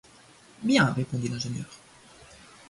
Bien, 0.63 0.85
répondit 0.93 1.27
l’ingénieur. 1.29 1.79